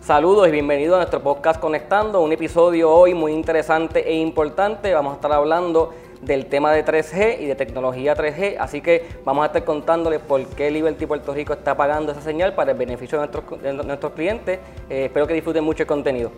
[0.00, 4.94] Saludos y bienvenidos a nuestro podcast Conectando, un episodio hoy muy interesante e importante.
[4.94, 5.92] Vamos a estar hablando
[6.22, 10.42] del tema de 3G y de tecnología 3G, así que vamos a estar contándoles por
[10.46, 14.12] qué Liberty Puerto Rico está pagando esa señal para el beneficio de nuestros, de nuestros
[14.12, 14.58] clientes.
[14.88, 16.32] Eh, espero que disfruten mucho el contenido.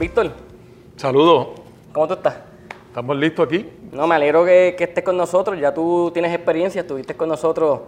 [0.00, 0.32] Víctor,
[0.96, 1.48] Saludos,
[1.92, 2.53] ¿cómo tú estás?
[2.94, 3.68] Estamos listos aquí.
[3.90, 5.58] No, me alegro que, que estés con nosotros.
[5.58, 7.80] Ya tú tienes experiencia, estuviste con nosotros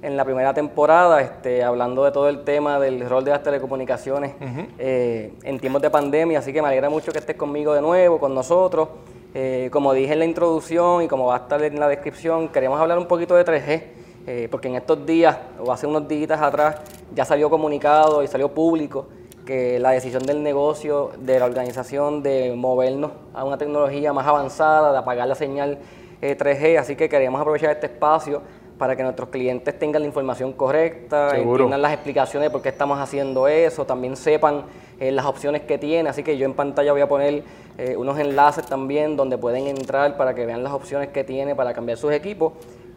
[0.00, 4.34] en la primera temporada, este, hablando de todo el tema del rol de las telecomunicaciones
[4.78, 6.38] eh, en tiempos de pandemia.
[6.38, 8.88] Así que me alegra mucho que estés conmigo de nuevo, con nosotros.
[9.34, 12.80] Eh, como dije en la introducción y como va a estar en la descripción, queremos
[12.80, 13.82] hablar un poquito de 3G.
[14.28, 16.76] eh, porque en estos días, o hace unos días atrás,
[17.12, 19.08] ya salió comunicado y salió público
[19.44, 24.92] que la decisión del negocio, de la organización, de movernos a una tecnología más avanzada,
[24.92, 25.78] de apagar la señal
[26.20, 28.42] eh, 3G, así que queríamos aprovechar este espacio
[28.78, 31.52] para que nuestros clientes tengan la información correcta, Seguro.
[31.52, 34.64] entiendan las explicaciones de por qué estamos haciendo eso, también sepan
[34.98, 37.44] eh, las opciones que tiene, así que yo en pantalla voy a poner
[37.78, 41.72] eh, unos enlaces también donde pueden entrar para que vean las opciones que tiene para
[41.72, 42.52] cambiar sus equipos.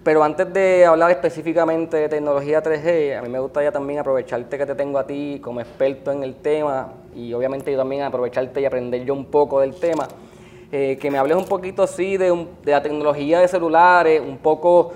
[0.06, 4.64] Pero antes de hablar específicamente de tecnología 3G, a mí me gustaría también aprovecharte que
[4.64, 8.66] te tengo a ti como experto en el tema y obviamente yo también aprovecharte y
[8.66, 10.08] aprender yo un poco del tema.
[10.72, 12.28] Eh, que me hables un poquito sí de,
[12.64, 14.94] de la tecnología de celulares, un poco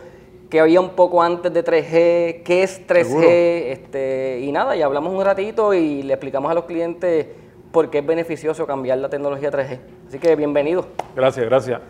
[0.48, 3.28] que había un poco antes de 3G, qué es 3G, Seguro.
[3.28, 7.26] este, y nada, y hablamos un ratito y le explicamos a los clientes
[7.72, 9.80] por qué es beneficioso cambiar la tecnología 3G.
[10.08, 10.86] Así que bienvenido.
[11.16, 11.82] Gracias, gracias.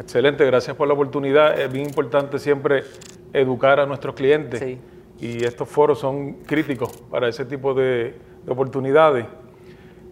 [0.00, 1.58] Excelente, gracias por la oportunidad.
[1.60, 2.84] Es bien importante siempre
[3.32, 4.78] educar a nuestros clientes Sí.
[5.20, 9.26] y estos foros son críticos para ese tipo de, de oportunidades.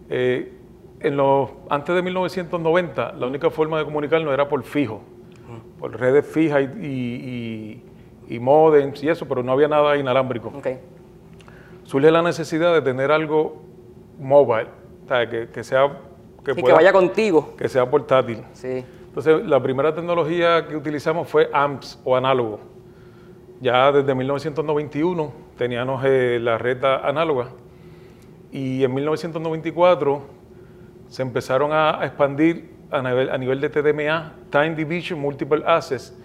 [0.09, 0.53] Eh,
[1.01, 5.01] en los, antes de 1990, la única forma de comunicarnos era por fijo,
[5.79, 7.83] por redes fijas y, y,
[8.27, 10.49] y, y modems y eso, pero no había nada inalámbrico.
[10.49, 10.67] Ok,
[11.85, 13.61] surge la necesidad de tener algo
[14.19, 14.67] mobile,
[15.05, 15.99] o sea, que, que sea
[16.43, 17.55] que, y que vaya contigo.
[17.57, 18.43] que sea portátil.
[18.53, 22.59] Sí, Entonces, la primera tecnología que utilizamos fue AMPS o análogo.
[23.59, 27.49] Ya desde 1991 teníamos eh, la red análoga
[28.51, 30.21] y en 1994
[31.07, 36.15] se empezaron a expandir a nivel, a nivel de TDMA, Time Division Multiple Access,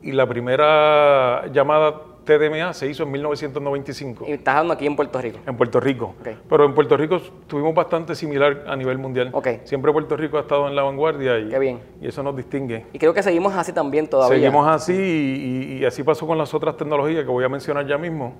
[0.00, 5.20] y la primera llamada TDMA se hizo en 1995 y estás hablando aquí en Puerto
[5.20, 5.38] Rico.
[5.46, 6.14] en Puerto Rico.
[6.48, 9.30] Pero en Puerto Rico tuvimos bastante similar a nivel mundial.
[9.32, 9.48] Ok.
[9.64, 11.80] Siempre Puerto Rico ha estado en la vanguardia y, Qué bien.
[12.00, 12.86] y eso nos distingue.
[12.92, 14.36] Y creo que seguimos así también todavía.
[14.38, 17.86] Seguimos así y, y- y así pasó con las otras tecnologías que voy a mencionar
[17.86, 18.34] ya mismo.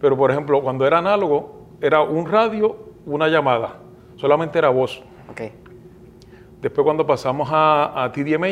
[0.00, 3.76] Pero por ejemplo, cuando era análogo, era un radio, una llamada.
[4.16, 5.02] Solamente era voz.
[5.30, 5.40] Ok,
[6.60, 8.48] Después cuando pasamos a, a TDMA,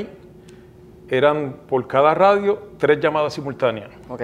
[1.10, 3.90] eran por cada radio tres llamadas simultáneas.
[4.08, 4.22] ok,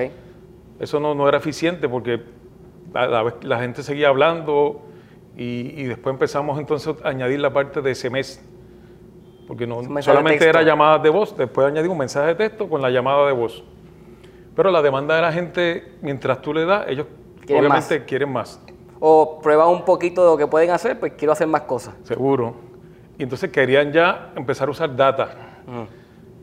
[0.80, 2.20] Eso no, no era eficiente porque
[2.92, 4.82] la, la- la gente seguía hablando
[5.36, 8.40] y, y después empezamos entonces a añadir la parte de SMS.
[9.46, 12.90] Porque no, solamente era llamadas de voz, después añadimos un mensaje de texto con la
[12.90, 13.62] llamada de voz.
[14.56, 17.06] Pero la demanda de la gente, mientras tú le das, ellos
[17.44, 18.08] Quieren obviamente más.
[18.08, 18.60] quieren más,
[19.00, 21.94] O prueba un poquito de lo que pueden hacer, pues quiero hacer más cosas.
[22.04, 22.54] seguro.
[23.18, 25.60] Y entonces querían ya empezar a usar data.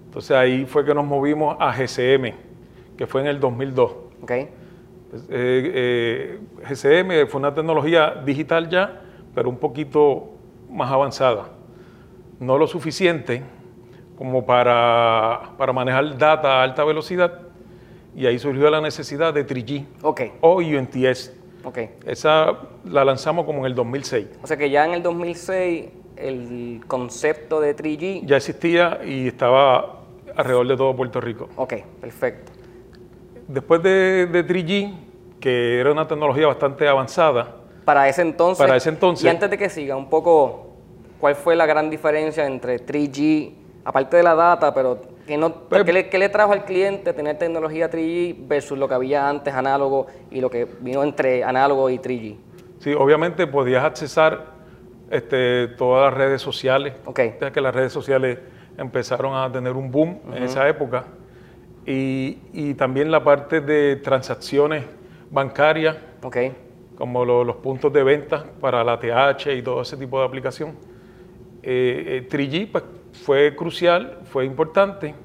[0.06, 2.34] Entonces ahí fue que nos movimos a GCM,
[2.98, 3.92] que fue en el 2002.
[4.22, 4.32] Ok,
[5.10, 6.40] Pues, eh, eh,
[6.70, 9.02] GCM fue una tecnología digital ya,
[9.36, 10.30] pero un poquito
[10.70, 11.50] más avanzada.
[12.40, 13.44] No lo suficiente
[14.18, 17.40] como para, para manejar data a alta velocidad
[18.16, 21.34] y ahí surgió la necesidad de 3G ok, o UNTS.
[21.64, 21.78] ok.
[22.06, 24.28] Esa la lanzamos como en el 2006.
[24.44, 28.26] O sea que ya en el 2006 el concepto de 3G.
[28.26, 30.02] Ya existía y estaba
[30.36, 31.50] alrededor de todo Puerto Rico.
[31.56, 32.52] Ok, perfecto.
[33.48, 34.94] Después de, de 3G,
[35.40, 38.64] que era una tecnología bastante avanzada, Para ese entonces.
[38.64, 39.26] Para ese entonces.
[39.26, 40.70] Y antes de que siga, un poco,
[41.20, 43.54] ¿cuál fue la gran diferencia entre 3G,
[43.84, 47.12] aparte de la data, pero ¿qué, no, Pues- ¿qué, le, qué le trajo al cliente
[47.14, 51.90] tener tecnología 3G versus lo que había antes análogo y lo que vino entre análogo
[51.90, 52.38] y 3G?
[52.80, 54.46] Sí, obviamente podías accesar
[55.10, 56.94] este, todas las redes sociales.
[57.06, 57.20] Ok.
[57.42, 58.40] Ya que las redes sociales
[58.78, 61.06] empezaron a tener un boom en esa época.
[61.86, 64.86] Y, y también la parte de transacciones
[65.30, 66.38] bancarias, Ok,
[66.96, 70.76] como lo- los puntos de venta para la TH y todo ese tipo de aplicación.
[71.64, 72.84] Eh, eh, 3G pues,
[73.26, 75.16] fue crucial, fue importante,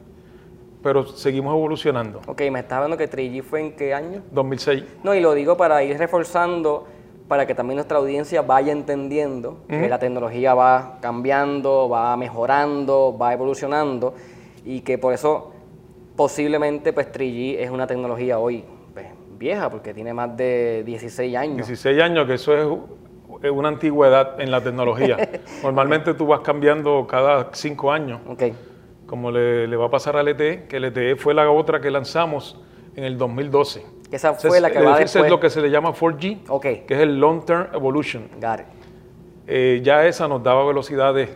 [0.82, 2.20] pero seguimos evolucionando.
[2.26, 4.22] ok, me estás hablando que 3G fue en qué año?
[4.30, 4.84] 2006.
[5.02, 6.86] No, y lo digo para ir reforzando
[7.28, 13.32] para que también nuestra audiencia vaya entendiendo que la tecnología va cambiando, va mejorando, va
[13.32, 14.14] evolucionando
[14.64, 15.52] y que por eso
[16.16, 19.06] posiblemente pues 3G es una tecnología hoy pues,
[19.38, 21.56] vieja porque tiene más de 16 años.
[21.68, 22.56] 16 años, que eso
[23.42, 25.16] es una antigüedad en la tecnología.
[25.62, 28.20] Normalmente tú vas cambiando cada 5 años.
[28.28, 28.54] Okay.
[29.06, 32.60] Como le, va a pasar al LTE, que el LTE fue la otra que lanzamos
[32.96, 33.84] en el 2012.
[34.10, 35.24] Esa fue la que va después.
[35.24, 38.28] es lo que se le llama 4G, que es el Long Term Evolution.
[38.40, 38.66] Got it.
[39.48, 41.30] Eh, ya esa nos daba velocidades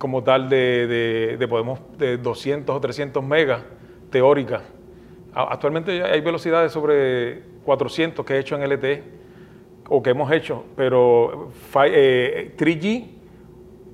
[0.00, 3.60] como tal de, de, podemos, de 200 o 300 megas
[4.10, 4.62] teóricas.
[5.34, 9.04] Actualmente hay velocidades sobre 400 que he hecho en LTE
[9.90, 13.10] o que hemos hecho, pero 3G eh,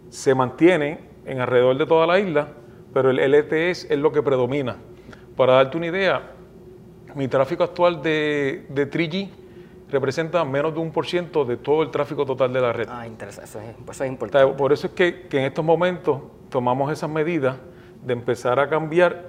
[0.09, 2.51] se mantiene en alrededor de toda la isla,
[2.95, 4.77] pero el LTE es, lo que predomina.
[5.37, 6.23] Para darte una idea,
[7.17, 9.29] mi tráfico actual de, de 3G
[9.89, 12.89] representa menos de un por ciento de todo el tráfico total de la red.
[12.91, 13.61] Ah, interesante, eso
[14.05, 14.55] es, importante.
[14.55, 17.57] Por eso es que, en estos momentos tomamos esas medidas
[18.05, 19.29] de empezar a cambiar,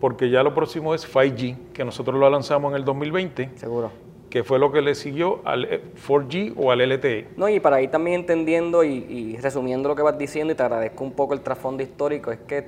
[0.00, 3.50] porque ya lo próximo es 5G, que nosotros lo lanzamos en el 2020.
[3.56, 3.90] Seguro.
[4.28, 5.68] Que fue lo que le siguió al
[6.06, 7.28] 4G o al LTE.
[7.36, 10.62] No, y para ir también entendiendo y, y resumiendo lo que vas diciendo, y te
[10.62, 12.66] agradezco un poco el trasfondo histórico, es que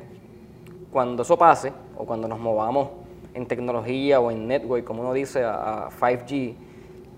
[0.92, 2.90] cuando eso pase, o cuando nos movamos
[3.32, 6.54] en tecnología o en network, como uno dice, a 5G,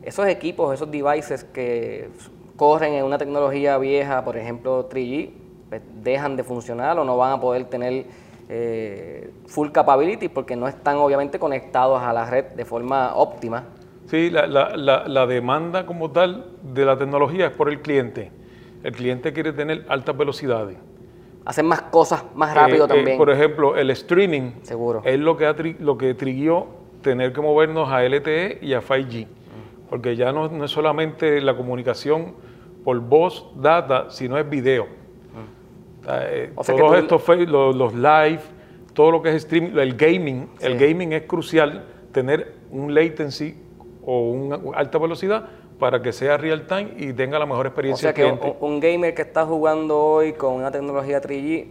[0.07, 2.09] esos equipos, esos devices que
[2.57, 5.31] corren en una tecnología vieja, por ejemplo 3G,
[5.69, 8.07] pues, dejan de funcionar o no van a poder tener
[8.49, 13.65] eh, full capability porque no están obviamente conectados a la red de forma óptima.
[14.07, 18.31] Sí, la, la, demanda como tal de la tecnología es por el cliente.
[18.85, 20.77] El cliente quiere tener altas velocidades.
[21.45, 23.19] Hacer más cosas más rápido eh, eh, también.
[23.19, 25.03] por ejemplo, el streaming Seguro.
[25.05, 26.69] es lo que, lo que triguió
[27.03, 29.27] tener que movernos a LTE y a 5G
[29.89, 32.35] porque ya no, es solamente la comunicación
[32.85, 34.87] por voz, data, sino es video.
[36.07, 36.21] Ah.
[36.23, 38.41] Eh, todos estos los, los, live,
[38.93, 43.57] todo lo que es streaming, el gaming, el gaming es crucial tener un latency
[44.05, 45.49] o una alta velocidad
[45.79, 48.11] para que sea real time y tenga la mejor experiencia.
[48.11, 51.67] O sea que un, gamer que está jugando hoy con una tecnología 3G,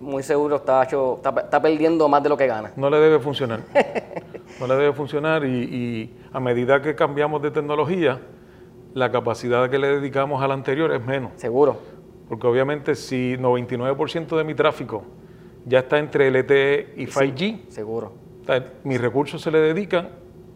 [0.00, 2.72] muy seguro está, está, perdiendo más de lo que gana.
[2.76, 3.60] No le debe funcionar.
[4.66, 8.20] no le debe funcionar y a medida que cambiamos de tecnología,
[8.94, 11.32] la capacidad que le dedicamos a la anterior es menos.
[11.36, 11.78] Seguro.
[12.28, 15.04] Porque obviamente si 99% de mi tráfico
[15.66, 18.12] ya está entre LTE y 5G, seguro.
[18.84, 20.10] mis recursos se le dedican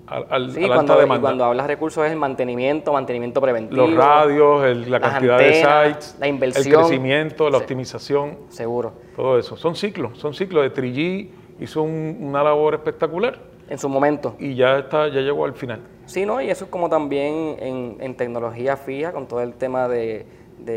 [0.07, 1.17] al, sí, cuando, alta demanda.
[1.17, 3.87] Y cuando hablas de recursos es el mantenimiento, mantenimiento preventivo.
[3.87, 8.39] Los radios, la cantidad de sites, la inversión, el crecimiento, la optimización.
[8.49, 8.93] Seguro.
[9.15, 9.59] Todo eso.
[9.59, 10.63] Son ciclos, son ciclos.
[10.63, 11.29] De 3G
[11.61, 13.39] hizo una labor espectacular
[13.69, 14.35] en su momento.
[14.39, 15.81] Y ya está, ya llegó al final.
[16.07, 16.41] Sí, ¿no?
[16.41, 17.57] Y eso es como también
[18.01, 20.27] en, tecnología fija, con todo el tema de,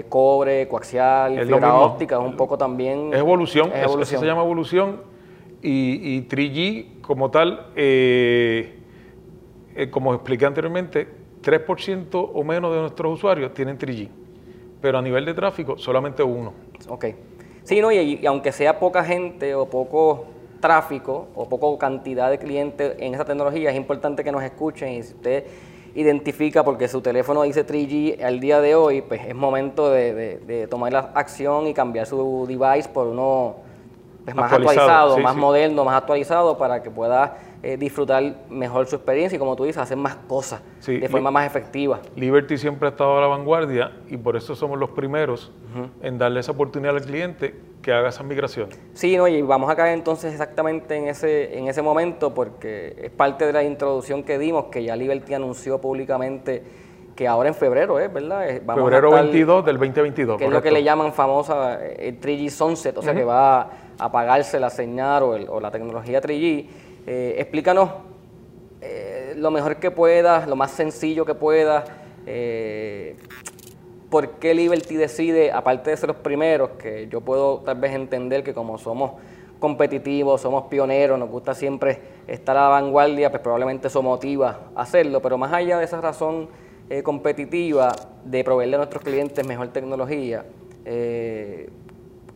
[0.09, 3.13] cobre, coaxial, fibra óptica, es un poco también...
[3.13, 4.17] Es evolución, es evolución.
[4.17, 5.01] Eso, se llama evolución.
[5.61, 8.79] Y, y 3G como tal, eh,
[9.75, 11.07] eh, como expliqué anteriormente,
[11.43, 14.09] 3% o menos de nuestros usuarios tienen 3G,
[14.81, 16.53] pero a nivel de tráfico solamente uno.
[16.89, 17.05] Ok.
[17.63, 17.91] Sí, ¿no?
[17.91, 20.25] y, y aunque sea poca gente o poco
[20.61, 25.03] tráfico o poco cantidad de clientes en esa tecnología, es importante que nos escuchen y
[25.03, 25.43] si usted
[25.95, 30.93] identifica porque su teléfono dice 3G al día de hoy, pues es momento de, tomar
[30.93, 33.55] la acción y cambiar su device por uno
[34.23, 39.35] pues, más actualizado, más moderno, más actualizado para que pueda eh, disfrutar mejor su experiencia
[39.35, 41.99] y como tú dices, hacer más cosas de forma más efectiva.
[42.15, 45.51] Liberty siempre ha estado a la vanguardia y por eso somos los primeros
[46.01, 48.69] en darle esa oportunidad al cliente que haga esa migración.
[48.93, 53.11] Sí, no, y vamos a caer entonces exactamente en ese, en ese momento porque es
[53.11, 56.63] parte de la introducción que dimos, que ya Liberty anunció públicamente
[57.15, 58.07] que ahora en febrero, ¿eh?
[58.07, 58.61] ¿verdad?
[58.63, 60.37] Vamos febrero 22 del 2022.
[60.37, 63.61] Que es lo que le llaman famosa eh, el 3G Sunset, o sea que va
[63.61, 63.69] a
[63.99, 66.67] apagarse la señal o, o la tecnología 3G.
[67.07, 67.89] Eh, explícanos
[68.81, 71.89] eh, lo mejor que puedas, lo más sencillo que puedas.
[72.25, 73.15] Eh,
[74.11, 78.43] ¿Por qué Liberty decide, aparte de ser los primeros, que yo puedo tal vez entender
[78.43, 79.13] que como somos
[79.59, 84.81] competitivos, somos pioneros, nos gusta siempre estar a la vanguardia, pues probablemente eso motiva a
[84.81, 86.49] hacerlo, pero más allá de esa razón
[87.03, 87.93] competitiva
[88.25, 90.45] de proveerle a nuestros clientes mejor tecnología,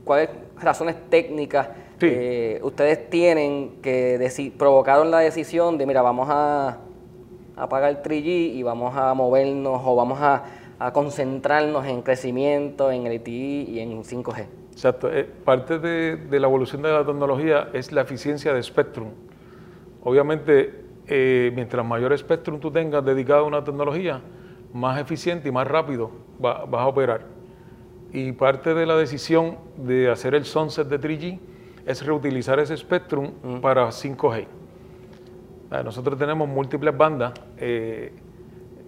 [0.05, 0.29] ¿cuáles
[0.61, 1.67] razones técnicas
[2.01, 6.79] eh, ustedes tienen que provocaron la decisión de, mira, vamos a
[7.55, 10.43] apagar el 3G y vamos a movernos o vamos a,
[10.93, 13.31] concentrarnos en crecimiento, en LTE
[13.69, 14.45] y en 5G.
[14.71, 15.09] Exacto.
[15.11, 19.09] Eh, parte de, la evolución de la tecnología es la eficiencia de Spectrum.
[20.03, 24.21] Obviamente, eh, mientras mayor Spectrum tú tengas dedicado a una tecnología,
[24.73, 27.21] más eficiente y más rápido vas a operar.
[28.11, 31.39] Y parte de la decisión de hacer el sunset de 3G
[31.85, 33.61] es reutilizar ese Spectrum Mm.
[33.61, 34.47] para 5G.
[35.71, 38.11] Ah, Nosotros tenemos múltiples bandas eh,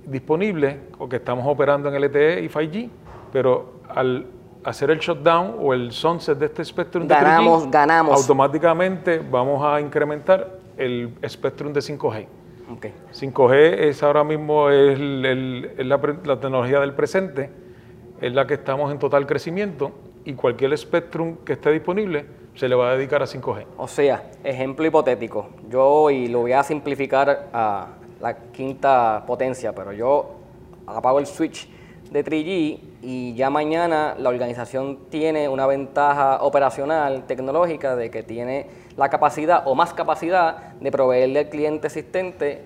[0.07, 2.89] disponibles o que estamos operando en LTE y 5G,
[3.31, 4.25] pero al
[4.63, 9.79] hacer el shutdown o el sunset de este Spectrum de 3G, Ganamos, automáticamente vamos a
[9.79, 12.25] incrementar el Spectrum de 5G.
[12.73, 12.87] Ok.
[13.13, 13.53] 5G
[13.87, 17.49] es ahora mismo es el- el- es la, tecnología del presente,
[18.19, 19.91] es la que estamos en total crecimiento
[20.25, 23.65] y cualquier Spectrum que esté disponible se le va a dedicar a 5G.
[23.77, 25.47] O sea, ejemplo hipotético.
[25.69, 27.87] Yo, y lo voy a simplificar a
[28.21, 30.31] la quinta potencia, pero yo
[30.86, 31.67] apago el switch
[32.12, 38.67] de 3G y ya mañana la organización tiene una ventaja operacional, tecnológica, de que tiene
[38.95, 42.63] la capacidad o más capacidad de proveerle al cliente existente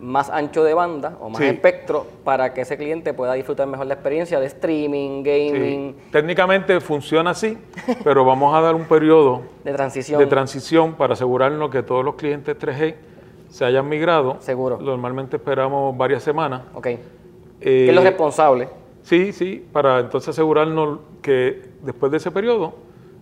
[0.00, 1.46] más ancho de banda o más Sí.
[1.46, 6.80] espectro para que ese cliente pueda disfrutar mejor la experiencia de streaming, gaming, Sí, Técnicamente
[6.80, 7.56] funciona así,
[8.02, 10.18] pero vamos a dar un periodo de transición.
[10.20, 12.94] de transición para asegurarnos que todos los clientes 3G
[13.54, 14.38] se hayan migrado.
[14.40, 14.78] Seguro.
[14.80, 16.62] Normalmente esperamos varias semanas.
[16.74, 16.86] ok.
[16.86, 16.98] Eh,
[17.60, 18.68] ¿Qué es lo responsable?
[19.02, 22.74] Sí, sí, para entonces asegurarnos que después de ese periodo,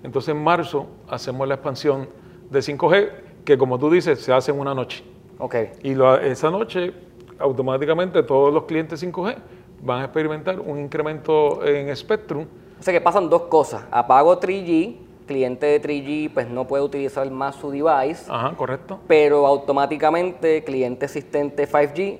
[0.03, 2.09] entonces en marzo hacemos la expansión
[2.51, 3.11] de 5G,
[3.45, 5.05] que como tú dices, se hace en una noche.
[5.39, 5.55] Ok.
[5.83, 6.95] Y lo- esa noche,
[7.39, 9.37] automáticamente todos los clientes 5G
[9.83, 12.47] van a experimentar un incremento en Spectrum.
[12.81, 13.85] O sea que pasan dos cosas.
[13.91, 14.97] Apago 3G,
[15.33, 19.01] cliente de 3G pues no puede utilizar más su device, Ajá, correcto.
[19.09, 22.19] pero automáticamente cliente existente 5G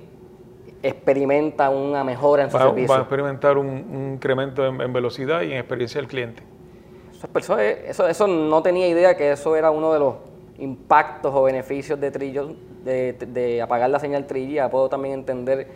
[0.81, 2.95] experimenta una mejora en su Va, va servicio.
[2.95, 6.43] a experimentar un, un incremento en, en velocidad y en experiencia del cliente.
[7.11, 10.15] Eso, es perso- eso, eso no tenía idea que eso era uno de los
[10.57, 14.53] impactos o beneficios de 3G, de, de apagar la señal 3G.
[14.55, 15.67] Ya puedo también entender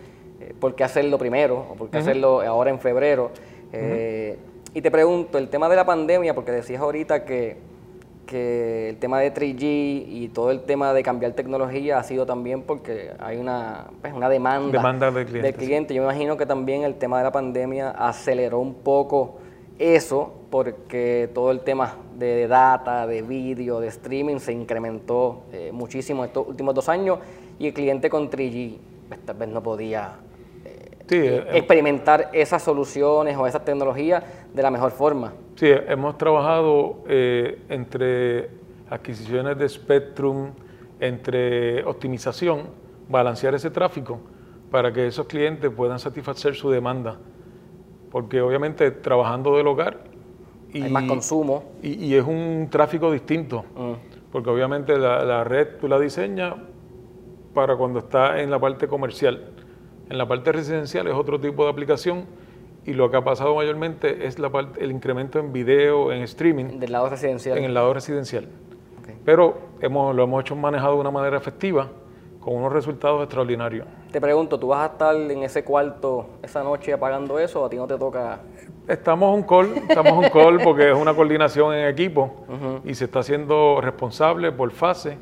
[0.41, 3.31] eh, por qué hacerlo primero o por qué hacerlo ahora en febrero.
[3.71, 4.37] Eh,
[4.73, 7.57] Y te pregunto, el tema de la pandemia, porque decías ahorita que,
[8.25, 12.63] que el tema de 3G y todo el tema de cambiar tecnología ha sido también
[12.63, 15.93] porque hay una, pues, una demanda, Demanda del cliente, del cliente.
[15.93, 19.37] Yo me imagino que también el tema de la pandemia aceleró un poco
[19.79, 26.25] eso porque todo el tema de data, de vídeo, de streaming se incrementó eh, muchísimo
[26.25, 27.19] estos últimos dos años
[27.59, 30.15] y el cliente con 3G pues, tal vez no podía
[31.07, 34.23] Sí, eh, experimentar esas soluciones o esas tecnologías
[34.53, 35.33] de la mejor forma.
[35.55, 38.49] Sí, hemos trabajado eh, entre
[38.89, 40.51] adquisiciones de Spectrum,
[40.99, 42.63] entre optimización,
[43.09, 44.19] balancear ese tráfico
[44.71, 47.17] para que esos clientes puedan satisfacer su demanda.
[48.11, 49.99] Porque obviamente trabajando del hogar
[50.73, 51.63] y, Hay más consumo.
[51.81, 53.93] y, y es un tráfico distinto, Mm.
[54.31, 56.53] porque obviamente la, la red tú la diseñas
[57.53, 59.51] para cuando está en la parte comercial.
[60.09, 62.25] En la parte residencial es otro tipo de aplicación
[62.85, 66.79] y lo que ha pasado mayormente es la parte, el incremento en video, en streaming,
[66.79, 67.57] Del lado residencial.
[67.57, 68.47] en el lado residencial.
[69.25, 71.89] Pero hemos, lo hemos hecho manejado de una manera efectiva,
[72.39, 73.85] con unos resultados extraordinarios.
[74.09, 77.69] Te pregunto, ¿tú vas a estar en ese cuarto esa noche apagando eso o a
[77.69, 78.39] ti no te toca?
[78.87, 82.45] Estamos un call, estamos un call porque es una coordinación en equipo
[82.85, 85.17] y se está haciendo responsable por fase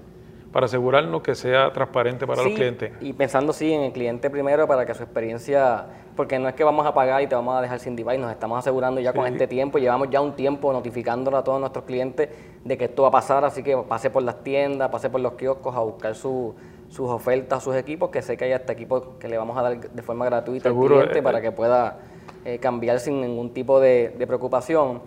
[0.56, 2.94] para asegurarnos que sea transparente para Sí, los clientes.
[3.02, 5.84] Y pensando sí en el cliente primero para que su experiencia,
[6.16, 8.32] porque no es que vamos a pagar y te vamos a dejar sin device, nos
[8.32, 12.30] estamos asegurando ya con este tiempo, llevamos ya un tiempo notificándolo a todos nuestros clientes
[12.64, 15.34] de que esto va a pasar, así que pase por las tiendas, pase por los
[15.34, 16.56] kioscos a buscar su-
[16.88, 19.78] sus ofertas, sus equipos, que sé que hay hasta equipos que le vamos a dar
[19.78, 21.42] de forma gratuita Seguro, al cliente eh, para eh.
[21.42, 21.98] que pueda
[22.46, 25.02] eh, cambiar sin ningún tipo de, de preocupación.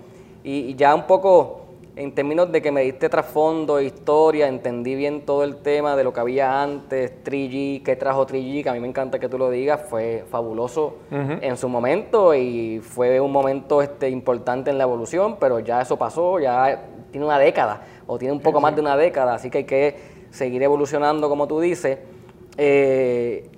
[0.45, 1.68] Y, y ya un poco
[1.99, 6.13] en términos de que me diste trasfondo, historia, entendí bien todo el tema de lo
[6.13, 9.51] que había antes, 3G, qué trajo 3G, que a mí me encanta que tú lo
[9.51, 15.39] digas, fue fabuloso en su momento y fue un momento este, importante en la evolución,
[15.41, 18.97] pero ya eso pasó, ya tiene una década o tiene un poco más de una
[18.97, 19.97] década, así que hay que
[20.31, 21.99] seguir evolucionando como tú dices.
[22.57, 23.51] Eh,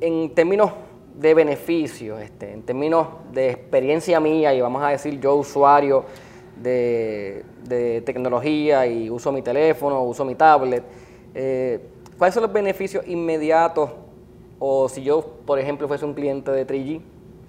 [0.00, 0.70] en términos
[1.14, 6.04] de beneficio, este, en términos de experiencia mía y vamos a decir yo usuario
[6.62, 10.82] de, de tecnología y uso mi teléfono, uso mi tablet,
[11.34, 11.80] eh,
[12.18, 13.90] ¿cuáles son los beneficios inmediatos?
[14.58, 17.00] O si yo, por ejemplo, fuese un cliente de 3G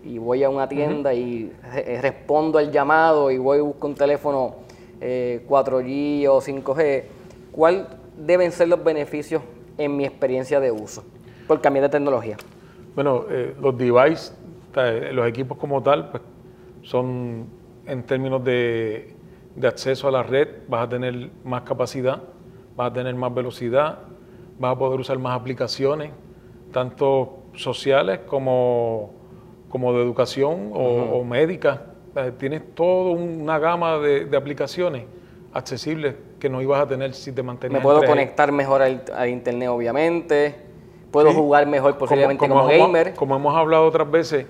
[0.04, 3.96] y voy a una tienda y re- respondo al llamado y voy y busco un
[3.96, 4.56] teléfono
[5.00, 7.04] eh, 4G o 5G,
[7.52, 7.86] ¿cuáles
[8.18, 9.42] deben ser los beneficios
[9.78, 11.04] en mi experiencia de uso
[11.48, 12.36] por cambiar de tecnología?
[12.96, 14.34] Bueno, eh, los devices,
[14.76, 16.24] eh, los equipos como tal, pues
[16.84, 17.46] son
[17.88, 19.15] en términos de,
[19.56, 22.22] de acceso a la red, vas a tener más capacidad,
[22.75, 24.00] vas a tener más velocidad,
[24.60, 26.12] vas a poder usar más aplicaciones,
[26.72, 29.17] tanto sociales como
[29.70, 31.82] como de educación o, médica.
[32.38, 35.03] tienes toda una gama de, aplicaciones
[35.53, 37.79] accesibles que no ibas a tener si te mantenías.
[37.79, 40.56] Me puedo conectar mejor al, internet, obviamente.
[41.12, 43.13] Puedo jugar mejor posiblemente como, gamer.
[43.15, 44.46] como hemos hablado otras veces,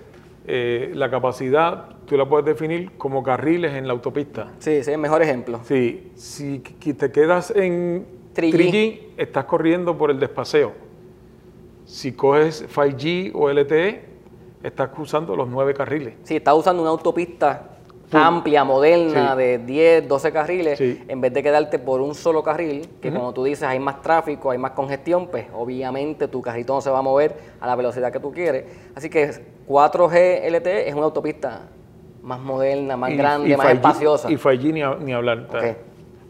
[0.47, 4.53] eh, la capacidad tú la puedes definir como carriles en la autopista.
[4.59, 5.59] Sí, sí, el mejor ejemplo.
[5.63, 10.71] Sí, si te quedas en 3G, estás corriendo por el despaseo.
[11.85, 14.05] Si coges 5G o LTE,
[14.63, 16.15] estás cruzando los nueve carriles.
[16.23, 17.77] Sí, estás usando una autopista
[18.11, 23.11] amplia, moderna, de 10, 12 carriles, en vez de quedarte por un solo carril, que
[23.11, 26.89] como tú dices hay más tráfico, hay más congestión, pues obviamente tu carrito no se
[26.89, 28.63] va a mover a la velocidad que tú quieres.
[28.95, 31.63] Así que 4G LTE es una autopista
[32.23, 34.31] más moderna, más grande, más espaciosa.
[34.31, 35.47] Y 5G ni, hablar.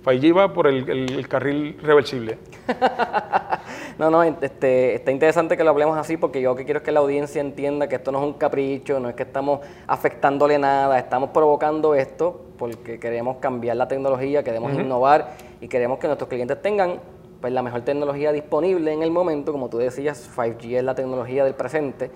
[0.04, 2.38] 5G va por el, carril reversible.
[4.00, 6.84] no, no, este, está interesante que lo hablemos así porque yo lo que quiero es
[6.84, 10.58] que la audiencia entienda que esto no es un capricho, no es que estamos afectándole
[10.58, 16.30] nada, estamos provocando esto porque queremos cambiar la tecnología, queremos innovar y queremos que nuestros
[16.30, 17.00] clientes tengan
[17.42, 21.44] pues, la mejor tecnología disponible en el momento, como tú decías, 5G es la tecnología
[21.44, 22.10] del presente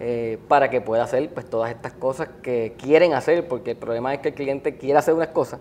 [0.00, 4.14] eh, para que pueda hacer pues, todas estas cosas que quieren hacer, porque el problema
[4.14, 5.60] es que el cliente quiere hacer unas cosas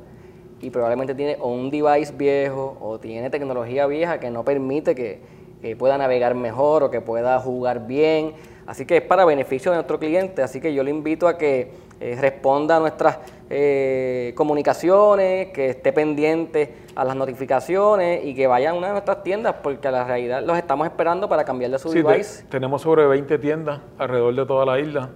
[0.62, 5.38] y probablemente tiene un device viejo o tiene tecnología vieja que no permite que,
[5.78, 8.34] pueda navegar mejor o que pueda jugar bien.
[8.68, 11.72] Así que es para beneficio de nuestro cliente, así que yo le invito a que
[12.00, 13.18] eh, responda a nuestras
[13.50, 19.24] eh, comunicaciones, que esté pendiente a las notificaciones y que vaya a una de nuestras
[19.24, 22.46] tiendas, porque a la realidad los estamos esperando para cambiarle su device.
[22.50, 25.10] tenemos sobre 20 tiendas alrededor de toda la isla.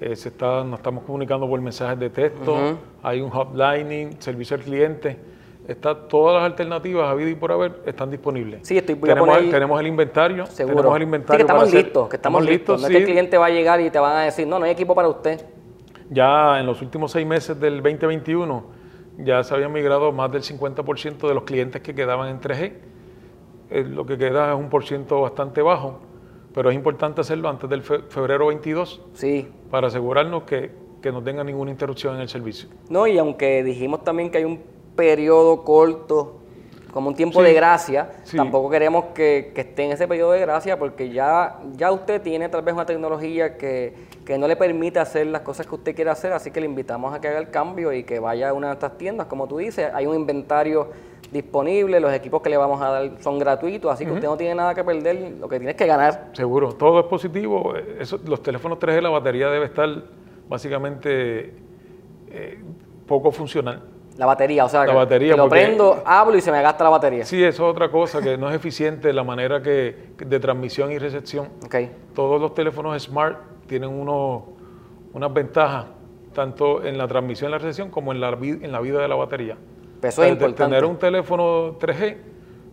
[0.00, 4.62] Eh, se está, nos estamos comunicando por mensajes de texto, hay un hotlining, servicio al
[4.62, 5.16] cliente.
[5.66, 8.66] Está, todas las alternativas, a vida y por haber, están disponibles.
[8.66, 10.46] Sí, estoy tenemos, tenemos el inventario.
[10.46, 10.76] Seguro.
[10.76, 11.36] Tenemos el inventario.
[11.36, 12.80] que estamos listos, que estamos, listos.
[12.80, 14.64] No es que el cliente va a llegar y te van a decir, no, no
[14.64, 15.44] hay equipo para usted.
[16.10, 18.64] Ya en los últimos seis meses del 2021
[19.18, 22.72] ya se habían migrado más del 50% de los clientes que quedaban en 3G.
[23.70, 25.98] Eh, lo que queda es un por ciento bastante bajo,
[26.54, 29.48] pero es importante hacerlo antes del febrero 22 sí.
[29.70, 30.70] para asegurarnos que,
[31.02, 32.68] que no tenga ninguna interrupción en el servicio.
[32.88, 34.62] No, y aunque dijimos también que hay un
[34.96, 36.37] periodo corto
[36.98, 38.10] como un tiempo de gracia.
[38.34, 42.62] Tampoco queremos que, esté en ese periodo de gracia porque ya, ya usted tiene tal
[42.62, 43.94] vez una tecnología que,
[44.36, 47.20] no le permite hacer las cosas que usted quiere hacer, así que le invitamos a
[47.20, 49.28] que haga el cambio y que vaya a una de estas tiendas.
[49.28, 50.90] Como tú dices, hay un inventario
[51.30, 54.56] disponible, los equipos que le vamos a dar son gratuitos, así que usted no tiene
[54.56, 56.30] nada que perder, lo que tiene es que ganar.
[56.32, 57.74] Seguro, todo es positivo.
[57.76, 59.88] Eso, los teléfonos 3G, la batería debe estar
[60.48, 61.54] básicamente
[62.32, 62.58] eh,
[63.06, 63.97] poco funcional.
[64.18, 67.24] La batería, o sea, la batería, lo prendo, hablo y se me gasta la batería.
[67.24, 70.98] Sí, eso es otra cosa, que no es eficiente la manera que, de transmisión y
[70.98, 71.50] recepción.
[71.64, 71.92] Okay.
[72.16, 74.44] Todos los teléfonos smart tienen uno,
[75.12, 75.86] unas ventajas,
[76.34, 79.14] tanto en la transmisión y la recepción como en la, en la vida de la
[79.14, 79.56] batería.
[80.02, 80.74] Eso es importante.
[80.74, 82.16] Tener un teléfono 3G,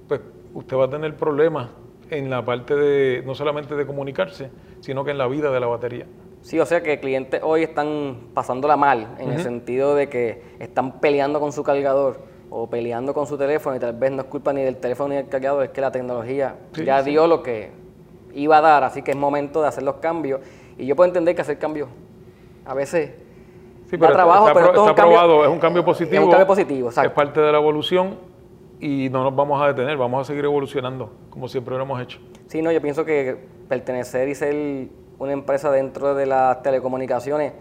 [0.08, 0.22] pues
[0.56, 1.70] usted va a tener problemas
[2.10, 5.68] en la parte de, no solamente de comunicarse, sino que en la vida de la
[5.68, 6.08] batería.
[6.46, 11.00] Sí, o sea que clientes hoy están pasándola mal, en el sentido de que están
[11.00, 12.20] peleando con su cargador
[12.52, 15.16] o peleando con su teléfono y tal vez no es culpa ni del teléfono ni
[15.16, 17.72] del cargador, es que la tecnología ya dio lo que
[18.36, 20.40] iba a dar, así que es momento de hacer los cambios.
[20.78, 21.90] Y yo puedo entender que hacer cambios
[22.64, 23.16] a veces
[23.90, 26.22] sí, pero trabajo, pero esto es, un cambio, es un cambio positivo.
[26.22, 28.20] Es un cambio positivo, Es parte de la evolución
[28.80, 32.20] y no nos vamos a detener, vamos a seguir evolucionando como siempre lo hemos hecho.
[32.46, 33.36] Sí, no, yo pienso que
[33.68, 37.54] pertenecer y ser una empresa dentro de las telecomunicaciones,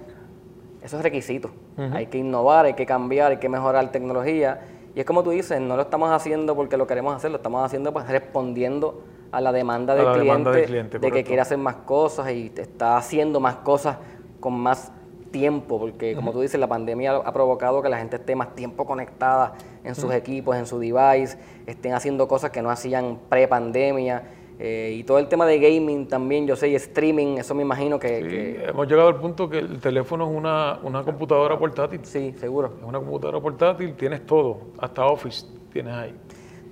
[0.82, 1.50] eso es requisito.
[1.92, 4.60] Hay que innovar, hay que cambiar, hay que mejorar tecnología.
[4.94, 7.64] Y es como tú dices, no lo estamos haciendo porque lo queremos hacer, lo estamos
[7.64, 10.20] haciendo pues respondiendo a la demanda, del,
[10.60, 13.96] cliente, de que quiere hacer más cosas y está haciendo más cosas
[14.38, 14.92] con más
[15.32, 18.86] tiempo, porque como tú dices, la pandemia ha provocado que la gente esté más tiempo
[18.86, 21.36] conectada en sus equipos, en su device,
[21.66, 24.22] estén haciendo cosas que no hacían pre-pandemia
[24.58, 27.98] eh, y todo el tema de gaming también, yo sé, y streaming, eso me imagino
[27.98, 32.00] que, Hemos llegado al punto que el teléfono es una, una computadora portátil.
[32.04, 32.74] Sí, seguro.
[32.80, 36.14] Es una computadora portátil, tienes todo, hasta Office tienes ahí.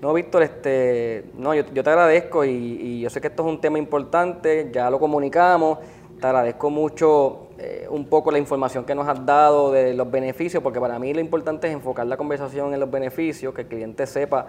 [0.00, 3.48] No, Víctor, este, no, yo, yo te agradezco y, y, yo sé que esto es
[3.48, 5.78] un tema importante, ya lo comunicamos,
[6.20, 10.62] te agradezco mucho eh, un poco la información que nos has dado de los beneficios,
[10.62, 14.06] porque para mí lo importante es enfocar la conversación en los beneficios, que el cliente
[14.06, 14.46] sepa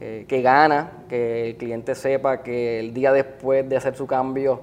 [0.00, 4.60] eh, que gana, que el cliente sepa que el día después de hacer su cambio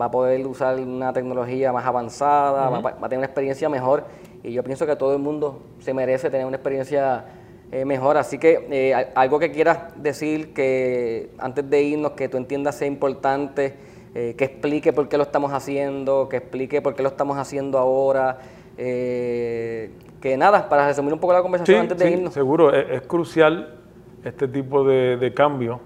[0.00, 4.04] va a poder usar una tecnología más avanzada, va, a tener una experiencia mejor
[4.42, 7.24] y yo pienso que todo el mundo se merece tener una experiencia
[7.72, 8.16] eh, mejor.
[8.16, 13.74] Así que algo que quieras decir que antes de irnos, que tú entiendas sea importante
[14.18, 17.76] eh, que explique por qué lo estamos haciendo, que explique por qué lo estamos haciendo
[17.76, 18.38] ahora.
[18.78, 19.90] Eh,
[20.22, 22.32] que nada, para resumir un poco la conversación antes de irnos.
[22.32, 23.74] Seguro, es, crucial
[24.26, 25.80] este tipo de, de cambio.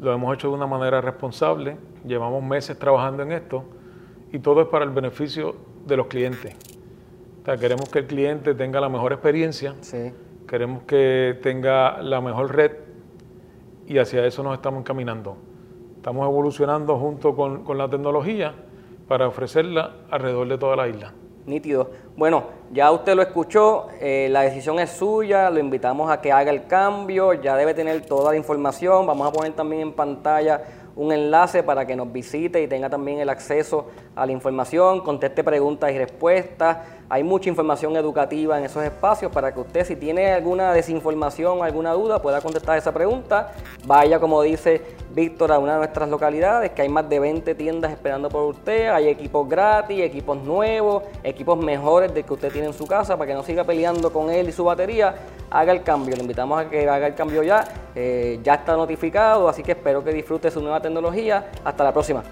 [0.00, 3.64] Lo hemos hecho de una manera responsable, llevamos meses trabajando en esto
[4.32, 5.54] y todo es para el beneficio
[5.86, 6.56] de los clientes.
[7.42, 9.74] O sea, queremos que el cliente tenga la mejor experiencia,
[10.48, 12.72] queremos que tenga la mejor red
[13.86, 15.36] y hacia eso nos estamos encaminando.
[15.96, 18.54] Estamos evolucionando junto con, con la tecnología
[19.06, 21.12] para ofrecerla alrededor de toda la isla.
[21.46, 21.90] Nítido.
[22.16, 26.50] Bueno, ya usted lo escuchó, eh, la decisión es suya, lo invitamos a que haga
[26.50, 30.62] el cambio, ya debe tener toda la información, vamos a poner también en pantalla
[30.94, 35.42] un enlace para que nos visite y tenga también el acceso a la información, conteste
[35.42, 36.78] preguntas y respuestas.
[37.08, 41.92] Hay mucha información educativa en esos espacios para que usted, si tiene alguna desinformación alguna
[41.92, 43.52] duda, pueda contestar esa pregunta.
[43.86, 44.82] Vaya, como dice
[45.14, 48.88] Víctor, a una de nuestras localidades, que hay más de 20 tiendas esperando por usted.
[48.88, 53.28] Hay equipos gratis, equipos nuevos, equipos mejores de que usted tiene en su casa para
[53.28, 55.14] que no siga peleando con él y su batería.
[55.50, 57.64] Haga el cambio, le invitamos a que haga el cambio ya.
[57.94, 61.50] Eh, ya está notificado, así que espero que disfrute su nueva tecnología.
[61.64, 62.22] Hasta la próxima.